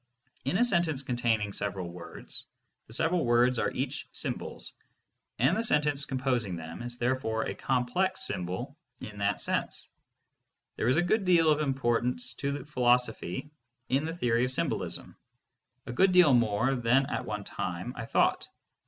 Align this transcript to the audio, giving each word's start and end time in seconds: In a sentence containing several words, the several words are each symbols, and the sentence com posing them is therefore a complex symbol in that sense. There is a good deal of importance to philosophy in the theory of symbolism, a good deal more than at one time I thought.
In 0.45 0.57
a 0.57 0.65
sentence 0.65 1.03
containing 1.03 1.53
several 1.53 1.87
words, 1.87 2.47
the 2.87 2.93
several 2.93 3.23
words 3.23 3.59
are 3.59 3.69
each 3.69 4.07
symbols, 4.11 4.73
and 5.37 5.55
the 5.55 5.63
sentence 5.63 6.05
com 6.07 6.17
posing 6.17 6.55
them 6.55 6.81
is 6.81 6.97
therefore 6.97 7.43
a 7.43 7.53
complex 7.53 8.23
symbol 8.25 8.75
in 8.99 9.19
that 9.19 9.39
sense. 9.39 9.87
There 10.75 10.87
is 10.87 10.97
a 10.97 11.03
good 11.03 11.23
deal 11.23 11.51
of 11.51 11.61
importance 11.61 12.33
to 12.41 12.65
philosophy 12.65 13.51
in 13.89 14.05
the 14.05 14.15
theory 14.15 14.43
of 14.43 14.51
symbolism, 14.51 15.15
a 15.85 15.93
good 15.93 16.13
deal 16.13 16.33
more 16.33 16.73
than 16.75 17.05
at 17.05 17.25
one 17.25 17.43
time 17.43 17.93
I 17.95 18.05
thought. 18.07 18.47